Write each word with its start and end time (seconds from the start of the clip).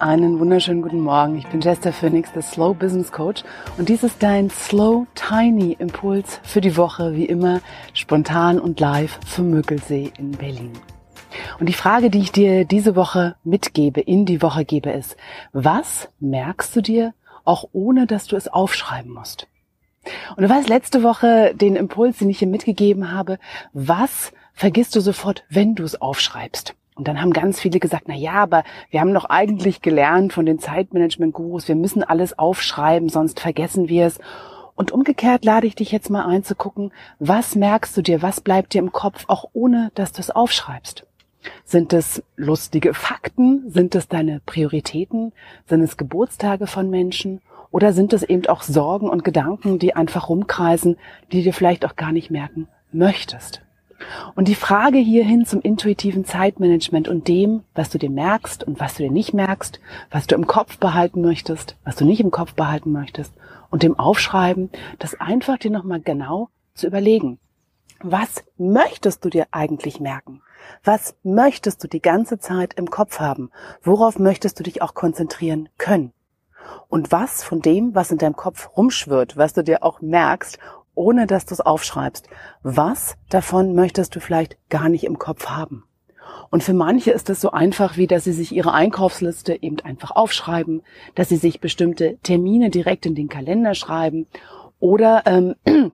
Einen 0.00 0.38
wunderschönen 0.38 0.80
guten 0.80 1.00
Morgen. 1.00 1.36
Ich 1.36 1.48
bin 1.48 1.60
Jester 1.60 1.92
Phoenix, 1.92 2.32
der 2.32 2.42
Slow 2.42 2.72
Business 2.72 3.10
Coach 3.10 3.42
und 3.78 3.88
dies 3.88 4.04
ist 4.04 4.22
dein 4.22 4.48
Slow 4.48 5.08
Tiny 5.16 5.72
Impuls 5.76 6.38
für 6.44 6.60
die 6.60 6.76
Woche, 6.76 7.16
wie 7.16 7.24
immer 7.24 7.60
spontan 7.94 8.60
und 8.60 8.78
live 8.78 9.18
vom 9.26 9.50
Müggelsee 9.50 10.12
in 10.16 10.30
Berlin. 10.30 10.70
Und 11.58 11.68
die 11.68 11.74
Frage, 11.74 12.10
die 12.10 12.20
ich 12.20 12.30
dir 12.30 12.64
diese 12.64 12.94
Woche 12.94 13.34
mitgebe, 13.42 14.00
in 14.00 14.24
die 14.24 14.40
Woche 14.40 14.64
gebe, 14.64 14.90
ist, 14.90 15.16
was 15.52 16.08
merkst 16.20 16.76
du 16.76 16.80
dir, 16.80 17.12
auch 17.44 17.64
ohne 17.72 18.06
dass 18.06 18.28
du 18.28 18.36
es 18.36 18.46
aufschreiben 18.46 19.12
musst? 19.12 19.48
Und 20.36 20.44
du 20.44 20.48
weißt, 20.48 20.68
letzte 20.68 21.02
Woche 21.02 21.56
den 21.56 21.74
Impuls, 21.74 22.18
den 22.18 22.30
ich 22.30 22.38
hier 22.38 22.46
mitgegeben 22.46 23.10
habe, 23.10 23.40
was 23.72 24.32
vergisst 24.54 24.94
du 24.94 25.00
sofort, 25.00 25.42
wenn 25.48 25.74
du 25.74 25.82
es 25.82 26.00
aufschreibst? 26.00 26.76
Und 26.98 27.06
dann 27.06 27.20
haben 27.22 27.32
ganz 27.32 27.60
viele 27.60 27.78
gesagt, 27.78 28.04
na 28.08 28.14
ja, 28.14 28.32
aber 28.32 28.64
wir 28.90 29.00
haben 29.00 29.14
doch 29.14 29.26
eigentlich 29.26 29.82
gelernt 29.82 30.32
von 30.32 30.44
den 30.44 30.58
Zeitmanagement-Gurus, 30.58 31.68
wir 31.68 31.76
müssen 31.76 32.02
alles 32.02 32.36
aufschreiben, 32.36 33.08
sonst 33.08 33.38
vergessen 33.38 33.88
wir 33.88 34.06
es. 34.06 34.18
Und 34.74 34.90
umgekehrt 34.90 35.44
lade 35.44 35.68
ich 35.68 35.76
dich 35.76 35.92
jetzt 35.92 36.10
mal 36.10 36.26
ein 36.26 36.42
zu 36.42 36.56
gucken, 36.56 36.92
was 37.20 37.54
merkst 37.54 37.96
du 37.96 38.02
dir, 38.02 38.20
was 38.20 38.40
bleibt 38.40 38.74
dir 38.74 38.80
im 38.80 38.90
Kopf, 38.90 39.26
auch 39.28 39.48
ohne 39.52 39.92
dass 39.94 40.10
du 40.10 40.20
es 40.20 40.32
aufschreibst. 40.32 41.06
Sind 41.64 41.92
es 41.92 42.24
lustige 42.34 42.94
Fakten? 42.94 43.70
Sind 43.70 43.94
es 43.94 44.08
deine 44.08 44.40
Prioritäten? 44.44 45.32
Sind 45.66 45.82
es 45.82 45.96
Geburtstage 45.96 46.66
von 46.66 46.90
Menschen? 46.90 47.40
Oder 47.70 47.92
sind 47.92 48.12
es 48.12 48.24
eben 48.24 48.46
auch 48.46 48.62
Sorgen 48.62 49.08
und 49.08 49.22
Gedanken, 49.22 49.78
die 49.78 49.94
einfach 49.94 50.28
rumkreisen, 50.28 50.96
die 51.30 51.44
dir 51.44 51.54
vielleicht 51.54 51.84
auch 51.84 51.94
gar 51.94 52.10
nicht 52.10 52.32
merken 52.32 52.66
möchtest? 52.90 53.62
Und 54.34 54.48
die 54.48 54.54
Frage 54.54 54.98
hierhin 54.98 55.44
zum 55.44 55.60
intuitiven 55.60 56.24
Zeitmanagement 56.24 57.08
und 57.08 57.28
dem, 57.28 57.62
was 57.74 57.90
du 57.90 57.98
dir 57.98 58.10
merkst 58.10 58.64
und 58.64 58.80
was 58.80 58.94
du 58.94 59.02
dir 59.02 59.10
nicht 59.10 59.34
merkst, 59.34 59.80
was 60.10 60.26
du 60.26 60.34
im 60.34 60.46
Kopf 60.46 60.78
behalten 60.78 61.20
möchtest, 61.20 61.76
was 61.84 61.96
du 61.96 62.04
nicht 62.04 62.20
im 62.20 62.30
Kopf 62.30 62.54
behalten 62.54 62.92
möchtest 62.92 63.32
und 63.70 63.82
dem 63.82 63.98
Aufschreiben, 63.98 64.70
das 64.98 65.20
einfach 65.20 65.58
dir 65.58 65.70
nochmal 65.70 66.00
genau 66.00 66.48
zu 66.74 66.86
überlegen. 66.86 67.38
Was 68.00 68.44
möchtest 68.56 69.24
du 69.24 69.28
dir 69.28 69.46
eigentlich 69.50 69.98
merken? 69.98 70.42
Was 70.84 71.16
möchtest 71.22 71.82
du 71.82 71.88
die 71.88 72.02
ganze 72.02 72.38
Zeit 72.38 72.74
im 72.74 72.90
Kopf 72.90 73.18
haben? 73.18 73.50
Worauf 73.82 74.18
möchtest 74.18 74.58
du 74.58 74.62
dich 74.62 74.82
auch 74.82 74.94
konzentrieren 74.94 75.68
können? 75.78 76.12
Und 76.88 77.12
was 77.12 77.42
von 77.42 77.60
dem, 77.60 77.94
was 77.94 78.10
in 78.10 78.18
deinem 78.18 78.36
Kopf 78.36 78.70
rumschwirrt, 78.76 79.36
was 79.36 79.52
du 79.52 79.64
dir 79.64 79.82
auch 79.82 80.00
merkst 80.00 80.58
ohne 80.98 81.28
dass 81.28 81.46
du 81.46 81.54
es 81.54 81.60
aufschreibst. 81.60 82.28
Was 82.62 83.16
davon 83.30 83.74
möchtest 83.74 84.16
du 84.16 84.20
vielleicht 84.20 84.58
gar 84.68 84.88
nicht 84.88 85.04
im 85.04 85.18
Kopf 85.18 85.46
haben? 85.46 85.84
Und 86.50 86.62
für 86.62 86.74
manche 86.74 87.12
ist 87.12 87.30
es 87.30 87.40
so 87.40 87.52
einfach, 87.52 87.96
wie 87.96 88.06
dass 88.06 88.24
sie 88.24 88.32
sich 88.32 88.52
ihre 88.52 88.72
Einkaufsliste 88.72 89.62
eben 89.62 89.80
einfach 89.80 90.10
aufschreiben, 90.10 90.82
dass 91.14 91.28
sie 91.28 91.36
sich 91.36 91.60
bestimmte 91.60 92.18
Termine 92.22 92.70
direkt 92.70 93.06
in 93.06 93.14
den 93.14 93.28
Kalender 93.28 93.74
schreiben 93.74 94.26
oder 94.80 95.22
ähm, 95.26 95.54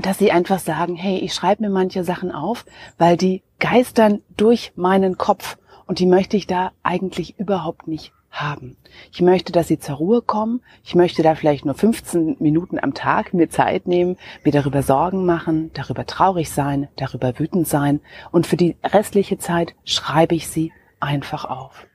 dass 0.00 0.18
sie 0.18 0.30
einfach 0.30 0.58
sagen, 0.58 0.96
hey, 0.96 1.18
ich 1.18 1.34
schreibe 1.34 1.62
mir 1.62 1.70
manche 1.70 2.04
Sachen 2.04 2.30
auf, 2.30 2.64
weil 2.98 3.16
die 3.16 3.42
geistern 3.58 4.20
durch 4.36 4.72
meinen 4.76 5.16
Kopf 5.18 5.56
und 5.86 5.98
die 5.98 6.06
möchte 6.06 6.36
ich 6.36 6.46
da 6.46 6.72
eigentlich 6.82 7.38
überhaupt 7.38 7.88
nicht 7.88 8.12
haben. 8.32 8.76
Ich 9.12 9.20
möchte, 9.20 9.52
dass 9.52 9.68
sie 9.68 9.78
zur 9.78 9.96
Ruhe 9.96 10.22
kommen. 10.22 10.62
Ich 10.82 10.94
möchte 10.94 11.22
da 11.22 11.34
vielleicht 11.34 11.64
nur 11.64 11.74
15 11.74 12.36
Minuten 12.40 12.78
am 12.78 12.94
Tag 12.94 13.34
mir 13.34 13.50
Zeit 13.50 13.86
nehmen, 13.86 14.16
mir 14.42 14.52
darüber 14.52 14.82
Sorgen 14.82 15.24
machen, 15.26 15.70
darüber 15.74 16.06
traurig 16.06 16.50
sein, 16.50 16.88
darüber 16.96 17.38
wütend 17.38 17.68
sein. 17.68 18.00
Und 18.30 18.46
für 18.46 18.56
die 18.56 18.76
restliche 18.82 19.38
Zeit 19.38 19.74
schreibe 19.84 20.34
ich 20.34 20.48
sie 20.48 20.72
einfach 20.98 21.44
auf. 21.44 21.86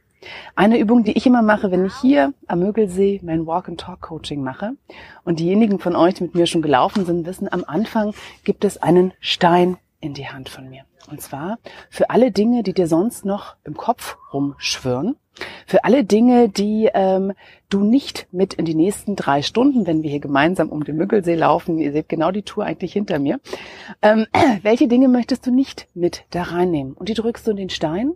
Eine 0.56 0.78
Übung, 0.78 1.04
die 1.04 1.18
ich 1.18 1.26
immer 1.26 1.42
mache, 1.42 1.72
wenn 1.72 1.86
ich 1.86 1.96
hier 1.96 2.34
am 2.48 2.60
Mögelsee 2.60 3.20
mein 3.24 3.46
Walk-and-Talk-Coaching 3.46 4.44
mache 4.44 4.74
und 5.24 5.40
diejenigen 5.40 5.80
von 5.80 5.96
euch, 5.96 6.16
die 6.16 6.24
mit 6.24 6.36
mir 6.36 6.48
schon 6.48 6.62
gelaufen 6.62 7.06
sind, 7.06 7.26
wissen, 7.26 7.52
am 7.52 7.64
Anfang 7.66 8.14
gibt 8.44 8.66
es 8.66 8.82
einen 8.82 9.14
Stein 9.20 9.78
in 10.00 10.14
die 10.14 10.28
Hand 10.28 10.50
von 10.50 10.70
mir. 10.70 10.84
Und 11.10 11.22
zwar 11.22 11.60
für 11.90 12.10
alle 12.10 12.32
Dinge, 12.32 12.64
die 12.64 12.74
dir 12.74 12.88
sonst 12.88 13.26
noch 13.26 13.56
im 13.64 13.76
Kopf 13.76 14.18
rumschwirren 14.34 15.16
für 15.66 15.84
alle 15.84 16.04
Dinge, 16.04 16.50
die 16.50 16.90
ähm, 16.94 17.34
du 17.70 17.84
nicht 17.84 18.28
mit 18.32 18.54
in 18.54 18.66
die 18.66 18.76
nächsten 18.76 19.16
drei 19.16 19.42
Stunden, 19.42 19.86
wenn 19.88 20.04
wir 20.04 20.10
hier 20.10 20.20
gemeinsam 20.20 20.70
um 20.70 20.84
den 20.84 20.98
Müggelsee 20.98 21.36
laufen, 21.36 21.78
ihr 21.78 21.92
seht 21.92 22.10
genau 22.10 22.32
die 22.32 22.44
Tour 22.44 22.66
eigentlich 22.66 22.94
hinter 22.94 23.20
mir, 23.20 23.40
ähm, 24.02 24.26
welche 24.62 24.88
Dinge 24.88 25.08
möchtest 25.08 25.46
du 25.46 25.52
nicht 25.52 25.88
mit 25.94 26.26
da 26.32 26.44
reinnehmen? 26.44 26.94
Und 26.94 27.10
die 27.10 27.14
drückst 27.14 27.46
du 27.48 27.52
in 27.52 27.58
den 27.58 27.70
Stein 27.70 28.14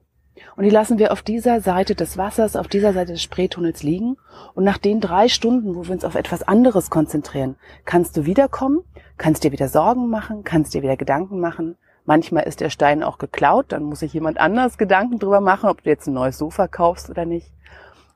und 0.55 0.63
die 0.63 0.69
lassen 0.69 0.97
wir 0.97 1.11
auf 1.11 1.21
dieser 1.21 1.61
Seite 1.61 1.95
des 1.95 2.17
Wassers, 2.17 2.55
auf 2.55 2.67
dieser 2.67 2.93
Seite 2.93 3.13
des 3.13 3.21
Spreetunnels 3.21 3.83
liegen. 3.83 4.17
Und 4.53 4.63
nach 4.63 4.77
den 4.77 4.99
drei 4.99 5.27
Stunden, 5.27 5.75
wo 5.75 5.85
wir 5.85 5.91
uns 5.91 6.05
auf 6.05 6.15
etwas 6.15 6.43
anderes 6.43 6.89
konzentrieren, 6.89 7.55
kannst 7.85 8.17
du 8.17 8.25
wiederkommen, 8.25 8.81
kannst 9.17 9.43
dir 9.43 9.51
wieder 9.51 9.67
Sorgen 9.67 10.09
machen, 10.09 10.43
kannst 10.43 10.73
dir 10.73 10.81
wieder 10.81 10.97
Gedanken 10.97 11.39
machen 11.39 11.77
Manchmal 12.05 12.43
ist 12.43 12.61
der 12.61 12.69
Stein 12.69 13.03
auch 13.03 13.17
geklaut, 13.17 13.67
dann 13.69 13.83
muss 13.83 13.99
sich 13.99 14.13
jemand 14.13 14.39
anders 14.39 14.77
Gedanken 14.77 15.19
drüber 15.19 15.41
machen, 15.41 15.69
ob 15.69 15.83
du 15.83 15.89
jetzt 15.89 16.07
ein 16.07 16.13
neues 16.13 16.37
Sofa 16.37 16.67
kaufst 16.67 17.09
oder 17.09 17.25
nicht. 17.25 17.51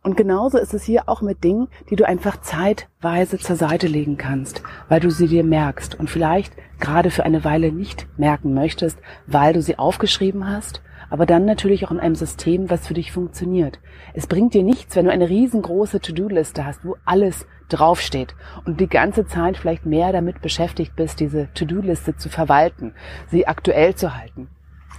Und 0.01 0.17
genauso 0.17 0.59
ist 0.59 0.73
es 0.73 0.83
hier 0.83 1.09
auch 1.09 1.21
mit 1.21 1.43
Dingen, 1.43 1.67
die 1.89 1.95
du 1.95 2.07
einfach 2.07 2.39
zeitweise 2.41 3.39
zur 3.39 3.55
Seite 3.55 3.87
legen 3.87 4.17
kannst, 4.17 4.61
weil 4.87 4.99
du 4.99 5.09
sie 5.09 5.27
dir 5.27 5.43
merkst 5.43 5.95
und 5.95 6.11
vielleicht 6.11 6.53
gerade 6.79 7.09
für 7.09 7.23
eine 7.23 7.43
Weile 7.43 7.71
nicht 7.71 8.07
merken 8.17 8.53
möchtest, 8.53 8.99
weil 9.25 9.53
du 9.53 9.61
sie 9.63 9.79
aufgeschrieben 9.79 10.47
hast 10.47 10.83
aber 11.15 11.25
dann 11.25 11.45
natürlich 11.45 11.87
auch 11.87 11.91
in 11.91 11.99
einem 12.01 12.15
System, 12.15 12.69
was 12.69 12.87
für 12.87 12.93
dich 12.93 13.13
funktioniert. 13.13 13.79
Es 14.13 14.27
bringt 14.27 14.53
dir 14.53 14.63
nichts, 14.63 14.97
wenn 14.97 15.05
du 15.05 15.11
eine 15.11 15.29
riesengroße 15.29 16.01
To-Do-Liste 16.01 16.65
hast, 16.65 16.83
wo 16.83 16.97
alles 17.05 17.47
draufsteht 17.69 18.35
und 18.65 18.81
die 18.81 18.89
ganze 18.89 19.25
Zeit 19.25 19.55
vielleicht 19.55 19.85
mehr 19.85 20.11
damit 20.11 20.41
beschäftigt 20.41 20.93
bist, 20.97 21.21
diese 21.21 21.47
To-Do-Liste 21.53 22.17
zu 22.17 22.27
verwalten, 22.27 22.95
sie 23.31 23.47
aktuell 23.47 23.95
zu 23.95 24.13
halten 24.13 24.49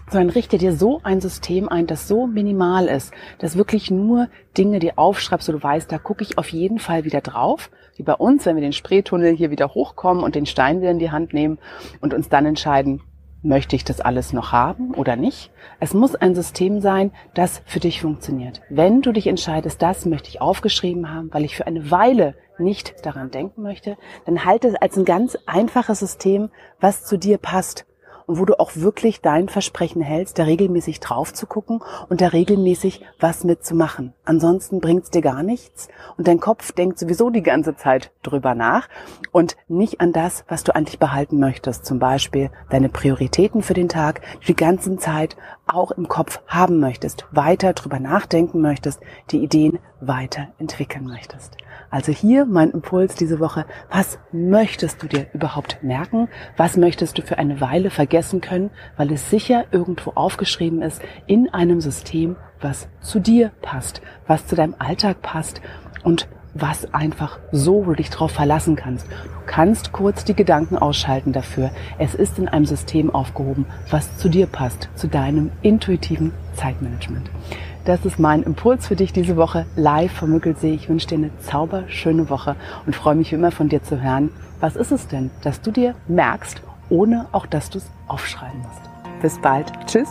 sondern 0.09 0.31
richte 0.31 0.57
dir 0.57 0.73
so 0.73 1.01
ein 1.03 1.21
System 1.21 1.69
ein, 1.69 1.89
das 1.89 2.07
so 2.07 2.29
minimal 2.29 2.87
ist, 2.87 3.13
dass 3.41 3.57
wirklich 3.57 3.91
nur 3.91 4.29
Dinge 4.57 4.79
dir 4.79 4.93
aufschreibst, 4.97 5.49
wo 5.49 5.53
du 5.53 5.63
weißt, 5.63 5.91
da 5.91 5.99
gucke 5.99 6.23
ich 6.23 6.39
auf 6.39 6.49
jeden 6.51 6.79
Fall 6.79 7.05
wieder 7.05 7.21
drauf, 7.21 7.71
wie 7.97 8.05
bei 8.05 8.15
uns, 8.15 8.47
wenn 8.47 8.55
wir 8.55 8.63
den 8.63 8.73
Spreetunnel 8.73 9.35
hier 9.35 9.51
wieder 9.51 9.75
hochkommen 9.75 10.23
und 10.23 10.37
den 10.37 10.47
Stein 10.47 10.81
wieder 10.81 10.93
in 10.93 11.01
die 11.01 11.11
Hand 11.11 11.35
nehmen 11.35 11.59
und 12.01 12.15
uns 12.15 12.29
dann 12.29 12.47
entscheiden, 12.47 13.03
möchte 13.43 13.77
ich 13.77 13.85
das 13.85 14.01
alles 14.01 14.33
noch 14.33 14.53
haben 14.53 14.95
oder 14.95 15.17
nicht. 15.17 15.51
Es 15.81 15.95
muss 15.95 16.15
ein 16.15 16.35
System 16.35 16.81
sein, 16.81 17.13
das 17.35 17.63
für 17.67 17.81
dich 17.81 18.01
funktioniert. 18.01 18.61
Wenn 18.69 19.03
du 19.03 19.13
dich 19.13 19.27
entscheidest, 19.27 19.83
das 19.83 20.07
möchte 20.07 20.29
ich 20.29 20.41
aufgeschrieben 20.41 21.13
haben, 21.13 21.33
weil 21.33 21.45
ich 21.45 21.57
für 21.57 21.67
eine 21.67 21.91
Weile 21.91 22.35
nicht 22.59 22.95
daran 23.05 23.31
denken 23.31 23.63
möchte, 23.63 23.97
dann 24.25 24.45
halte 24.45 24.69
es 24.69 24.75
als 24.75 24.97
ein 24.97 25.05
ganz 25.05 25.39
einfaches 25.47 26.01
System, 26.01 26.51
was 26.81 27.05
zu 27.05 27.19
dir 27.19 27.39
passt 27.39 27.87
und 28.27 28.41
wo 28.41 28.45
du 28.45 28.59
auch 28.59 28.73
wirklich 28.75 29.21
dein 29.21 29.49
Versprechen 29.49 30.03
hältst, 30.03 30.39
da 30.39 30.45
regelmäßig 30.45 30.99
drauf 31.01 31.33
zu 31.33 31.47
gucken 31.47 31.81
und 32.09 32.21
da 32.21 32.29
regelmäßig 32.29 33.03
was 33.21 33.45
mitzumachen. 33.45 34.13
Ansonsten 34.25 34.81
bringt's 34.81 35.11
dir 35.11 35.23
gar 35.23 35.45
nichts 35.45 35.89
und 36.17 36.27
dein 36.27 36.41
Kopf 36.41 36.73
denkt 36.73 36.99
sowieso 36.99 37.31
die 37.31 37.43
ganze 37.43 37.77
Zeit 37.77 38.11
drüber 38.25 38.55
nach 38.55 38.89
und 39.31 39.57
nicht 39.69 40.01
an 40.01 40.13
das, 40.13 40.45
was 40.49 40.65
du 40.65 40.75
eigentlich 40.75 40.99
behalten 40.99 41.39
möchtest. 41.39 41.87
Zum 41.87 42.01
Beispiel 42.01 42.51
deine 42.69 42.89
Prioritäten 42.89 43.63
für 43.63 43.75
den 43.75 43.89
Tag, 43.89 44.23
die, 44.47 44.57
die 44.57 44.65
ganze 44.65 44.97
Zeit 44.97 45.37
auch 45.67 45.91
im 45.91 46.09
Kopf 46.09 46.41
haben 46.47 46.81
möchtest, 46.81 47.27
weiter 47.31 47.75
drüber 47.75 48.01
nachdenken 48.01 48.63
möchtest, 48.63 49.01
die 49.31 49.43
Ideen 49.43 49.79
weiterentwickeln 50.01 51.05
möchtest. 51.07 51.59
Also 51.91 52.11
hier 52.11 52.47
mein 52.47 52.71
Impuls 52.71 53.15
diese 53.15 53.39
Woche. 53.39 53.67
Was 53.91 54.19
möchtest 54.33 55.03
du 55.03 55.09
dir 55.09 55.27
überhaupt 55.35 55.83
merken? 55.83 56.29
Was 56.57 56.77
möchtest 56.77 57.19
du 57.19 57.23
für 57.23 57.39
eine 57.39 57.61
Weile 57.61 57.91
vergessen 57.91 58.16
können, 58.41 58.71
weil 58.97 59.13
es 59.13 59.31
sicher 59.31 59.65
irgendwo 59.71 60.13
aufgeschrieben 60.15 60.83
ist 60.83 61.03
in 61.27 61.53
einem 61.53 61.81
System, 61.81 62.37
was 62.61 62.89
zu 63.01 63.21
dir 63.21 63.51
passt, 63.63 64.01
was 64.27 64.47
zu 64.47 64.57
deinem 64.57 64.75
Alltag 64.79 65.23
passt 65.23 65.61
und 66.03 66.29
was 66.61 66.93
einfach 66.95 67.39
so 67.53 67.85
du 67.85 67.95
dich 67.95 68.11
drauf 68.11 68.33
verlassen 68.33 68.77
kannst. 68.77 69.07
Du 69.09 69.47
kannst 69.47 69.93
kurz 69.93 70.25
die 70.25 70.35
Gedanken 70.35 70.79
ausschalten 70.79 71.33
dafür. 71.33 71.71
Es 71.99 72.15
ist 72.15 72.39
in 72.39 72.49
einem 72.49 72.65
System 72.65 73.15
aufgehoben, 73.15 73.67
was 73.91 74.17
zu 74.17 74.29
dir 74.29 74.47
passt, 74.47 74.89
zu 74.95 75.07
deinem 75.07 75.51
intuitiven 75.63 76.33
Zeitmanagement. 76.55 77.31
Das 77.85 78.05
ist 78.05 78.19
mein 78.19 78.43
Impuls 78.43 78.89
für 78.89 78.97
dich 78.97 79.13
diese 79.13 79.37
Woche 79.37 79.67
live 79.77 80.11
vom 80.11 80.31
Mückelsee. 80.31 80.75
Ich 80.75 80.89
wünsche 80.89 81.07
dir 81.07 81.19
eine 81.19 81.39
zauberschöne 81.39 82.29
Woche 82.31 82.57
und 82.85 82.97
freue 82.97 83.15
mich 83.15 83.31
wie 83.31 83.37
immer 83.37 83.53
von 83.53 83.69
dir 83.69 83.83
zu 83.83 84.01
hören. 84.03 84.31
Was 84.59 84.75
ist 84.75 84.91
es 84.91 85.07
denn, 85.07 85.31
dass 85.43 85.61
du 85.61 85.71
dir 85.71 85.95
merkst, 86.09 86.63
ohne 86.89 87.27
auch 87.33 87.47
dass 87.47 87.71
du 87.71 87.79
es 87.79 87.91
aufschreiben 88.09 88.61
musst? 88.61 88.91
Bis 89.23 89.39
bald. 89.41 89.73
Tschüss. 89.87 90.09